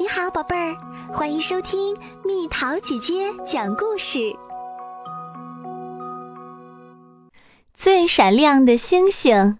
[0.00, 0.76] 你好，宝贝儿，
[1.12, 4.32] 欢迎收听蜜桃姐姐讲故事。
[7.74, 9.58] 最闪亮的星星。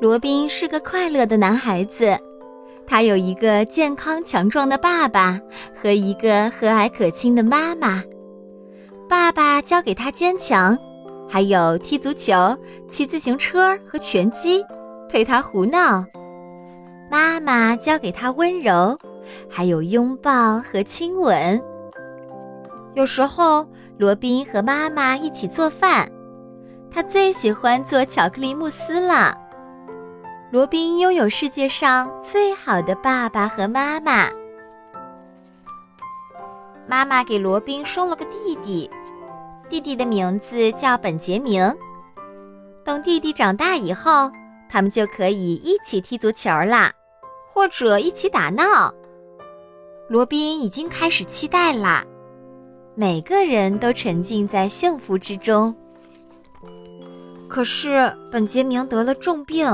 [0.00, 2.18] 罗宾是个快乐的男孩子，
[2.86, 5.38] 他有一个健康强壮的爸爸
[5.74, 8.02] 和一个和蔼可亲的妈妈。
[9.06, 10.78] 爸爸教给他坚强，
[11.28, 12.56] 还有踢足球、
[12.88, 14.64] 骑自行车和拳击，
[15.10, 16.02] 陪他胡闹。
[17.10, 18.98] 妈妈教给他温柔，
[19.48, 21.62] 还有拥抱和亲吻。
[22.94, 23.66] 有时候，
[23.98, 26.10] 罗宾和妈妈一起做饭，
[26.90, 29.36] 他最喜欢做巧克力慕斯了。
[30.50, 34.28] 罗宾拥有世界上最好的爸爸和妈妈。
[36.88, 38.90] 妈妈给罗宾生了个弟弟，
[39.68, 41.74] 弟弟的名字叫本杰明。
[42.84, 44.30] 等弟弟长大以后，
[44.68, 46.92] 他们就可以一起踢足球啦，
[47.56, 48.92] 或者一起打闹。
[50.10, 52.04] 罗宾已经开始期待啦。
[52.94, 55.74] 每个人都沉浸在幸福之中。
[57.48, 59.66] 可是本杰明得了重病，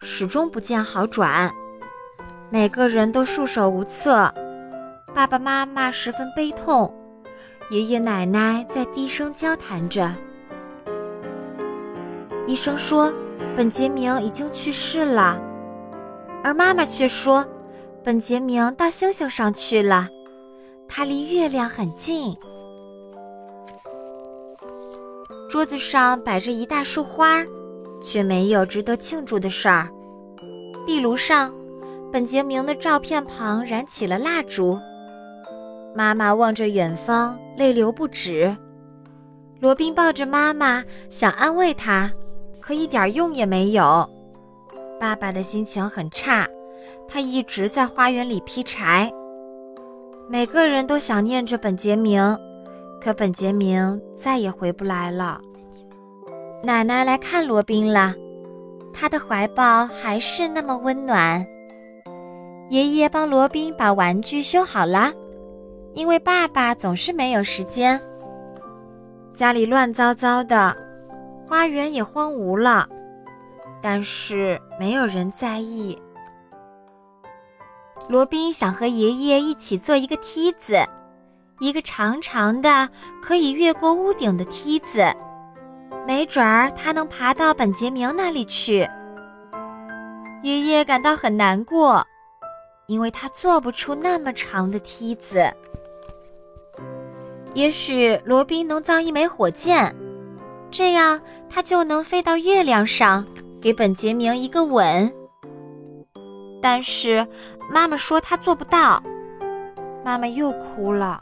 [0.00, 1.52] 始终不见好转。
[2.50, 4.32] 每个人都束手无策，
[5.12, 6.94] 爸爸妈妈十分悲痛，
[7.68, 10.08] 爷爷奶奶在低声交谈着。
[12.46, 13.12] 医生说，
[13.56, 15.36] 本杰明已经去世了，
[16.44, 17.42] 而妈妈却说，
[18.04, 20.06] 本杰明到星星上去了，
[20.86, 22.36] 他离月亮很近。
[25.48, 27.42] 桌子上摆着一大束花，
[28.02, 29.88] 却没有值得庆祝的事儿。
[30.86, 31.50] 壁炉上，
[32.12, 34.78] 本杰明的照片旁燃起了蜡烛。
[35.96, 38.54] 妈妈望着远方，泪流不止。
[39.60, 42.12] 罗宾抱着妈妈，想安慰她。
[42.60, 44.06] 可一点用也没有。
[45.04, 46.48] 爸爸的心情很差，
[47.06, 49.12] 他一直在花园里劈柴。
[50.30, 52.18] 每个人都想念着本杰明，
[53.02, 55.38] 可本杰明再也回不来了。
[56.62, 58.14] 奶奶来看罗宾了，
[58.94, 61.46] 他的怀抱还是那么温暖。
[62.70, 65.12] 爷爷帮罗宾把玩具修好了，
[65.92, 68.00] 因为爸爸总是没有时间。
[69.34, 70.74] 家里乱糟糟的。
[71.46, 72.88] 花园也荒芜了，
[73.84, 76.00] 但是没有人在意。
[78.08, 80.82] 罗宾想和爷爷一起做一个梯子，
[81.60, 82.88] 一个长长的
[83.22, 85.04] 可以越过屋顶的梯子，
[86.06, 88.88] 没准儿他能爬到本杰明那里去。
[90.42, 92.02] 爷爷感到很难过，
[92.86, 95.44] 因为他做不出那么长的梯子。
[97.52, 99.94] 也许罗宾能造一枚火箭。
[100.70, 103.24] 这样，他就能飞到月亮上，
[103.64, 105.10] 给本杰明一个吻。
[106.60, 107.26] 但是，
[107.70, 109.02] 妈妈说他做不到。
[110.04, 111.18] 妈妈又哭了。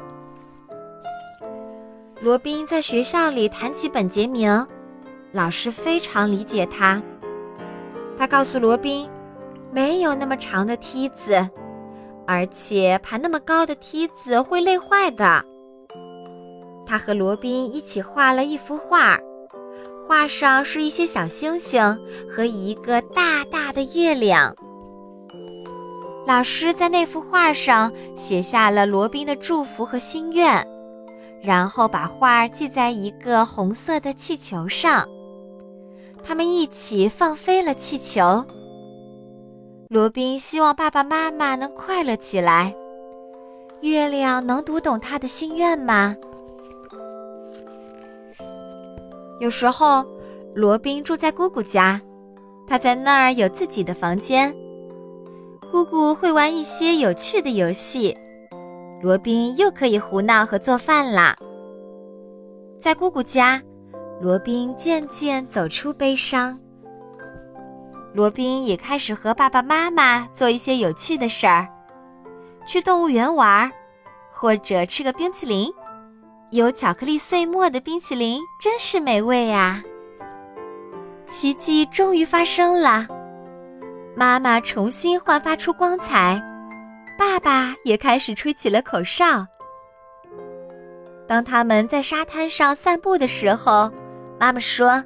[2.20, 4.66] 罗宾在学校里谈起本杰明，
[5.30, 7.00] 老师非常理解他。
[8.18, 9.08] 他告诉罗宾，
[9.70, 11.48] 没有那么长的梯子，
[12.26, 15.44] 而且爬那么高的梯子会累坏的。
[16.84, 19.16] 他和罗宾一起画了一幅画。
[20.12, 24.54] 画上是一些小星星和一个大大的月亮。
[26.26, 30.68] 老师在那幅画上写下了罗宾的祝福和心愿，
[31.42, 35.08] 然后把画系在一个红色的气球上。
[36.22, 38.44] 他们一起放飞了气球。
[39.88, 42.74] 罗宾希望爸爸妈妈能快乐起来。
[43.80, 46.14] 月亮能读懂他的心愿吗？
[49.42, 50.06] 有时候，
[50.54, 52.00] 罗宾住在姑姑家，
[52.64, 54.54] 他在那儿有自己的房间。
[55.68, 58.16] 姑姑会玩一些有趣的游戏，
[59.02, 61.36] 罗宾又可以胡闹和做饭啦。
[62.78, 63.60] 在姑姑家，
[64.20, 66.56] 罗宾渐渐走出悲伤。
[68.14, 71.66] 罗宾也开始和爸爸妈妈做一些有趣的事儿，
[72.64, 73.68] 去动物园玩，
[74.32, 75.68] 或者吃个冰淇淋。
[76.52, 79.82] 有巧克力碎末的冰淇淋真是美味呀！
[81.26, 83.06] 奇迹终于发生了，
[84.14, 86.38] 妈妈重新焕发出光彩，
[87.18, 89.46] 爸爸也开始吹起了口哨。
[91.26, 93.90] 当他们在沙滩上散步的时候，
[94.38, 95.02] 妈妈说：“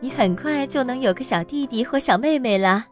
[0.00, 2.84] 你很快就能有个小弟弟或小妹妹了。”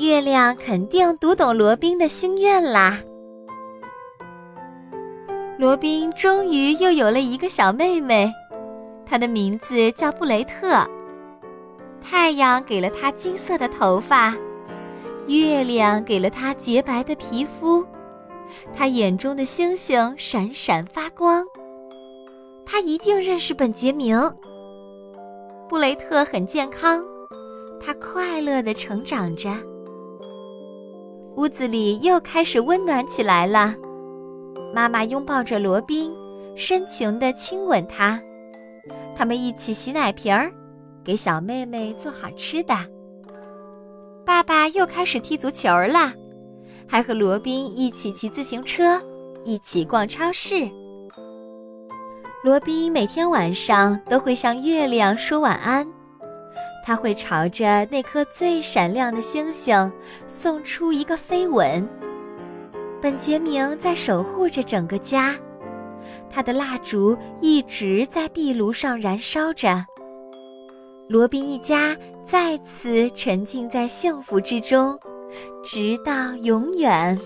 [0.00, 2.98] 月亮肯定读懂罗宾的心愿啦。
[5.56, 8.32] 罗宾终于又有了一个小妹妹，
[9.06, 10.84] 她的名字叫布雷特。
[12.02, 14.34] 太阳给了她金色的头发，
[15.28, 17.86] 月亮给了她洁白的皮肤，
[18.74, 21.44] 他眼中的星星闪闪发光。
[22.66, 24.18] 他一定认识本杰明。
[25.68, 27.02] 布雷特很健康，
[27.80, 29.50] 他快乐地成长着。
[31.36, 33.74] 屋子里又开始温暖起来了。
[34.74, 36.12] 妈妈拥抱着罗宾，
[36.56, 38.20] 深情地亲吻他。
[39.16, 40.52] 他们一起洗奶瓶儿，
[41.04, 42.74] 给小妹妹做好吃的。
[44.26, 46.12] 爸爸又开始踢足球了，
[46.88, 49.00] 还和罗宾一起骑自行车，
[49.44, 50.68] 一起逛超市。
[52.42, 55.86] 罗宾每天晚上都会向月亮说晚安，
[56.84, 59.92] 他会朝着那颗最闪亮的星星
[60.26, 61.88] 送出一个飞吻。
[63.04, 65.36] 本杰明在守护着整个家，
[66.30, 69.84] 他的蜡烛一直在壁炉上燃烧着。
[71.06, 74.98] 罗宾一家再次沉浸在幸福之中，
[75.62, 77.20] 直到永远。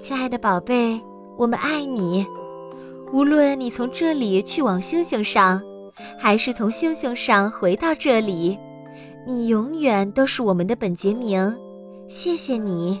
[0.00, 1.00] 亲爱的宝贝，
[1.36, 2.26] 我们爱你。
[3.12, 5.62] 无论你从这里去往星星上，
[6.18, 8.58] 还是从星星上回到这里，
[9.24, 11.56] 你永远都是我们的本杰明。
[12.08, 13.00] 谢谢你。